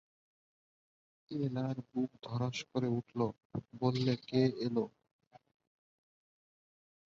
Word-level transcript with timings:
এলার 1.31 1.77
বুক 1.89 2.11
ধড়াস 2.23 2.57
করে 2.71 2.87
উঠল, 2.97 3.19
বললে, 3.81 4.13
কে 4.27 4.41
এল? 4.65 4.77